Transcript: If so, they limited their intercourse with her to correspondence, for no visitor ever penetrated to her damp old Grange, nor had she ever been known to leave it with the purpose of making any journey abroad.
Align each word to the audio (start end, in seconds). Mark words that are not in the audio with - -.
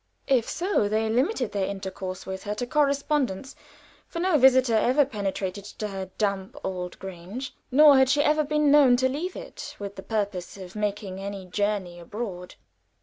If 0.25 0.49
so, 0.49 0.89
they 0.89 1.07
limited 1.11 1.51
their 1.51 1.67
intercourse 1.67 2.25
with 2.25 2.41
her 2.45 2.55
to 2.55 2.65
correspondence, 2.65 3.55
for 4.07 4.17
no 4.19 4.35
visitor 4.39 4.73
ever 4.73 5.05
penetrated 5.05 5.63
to 5.63 5.89
her 5.89 6.09
damp 6.17 6.57
old 6.63 6.97
Grange, 6.97 7.53
nor 7.69 7.95
had 7.99 8.09
she 8.09 8.23
ever 8.23 8.43
been 8.43 8.71
known 8.71 8.97
to 8.97 9.07
leave 9.07 9.35
it 9.35 9.75
with 9.77 9.97
the 9.97 10.01
purpose 10.01 10.57
of 10.57 10.75
making 10.75 11.19
any 11.19 11.45
journey 11.45 11.99
abroad. 11.99 12.55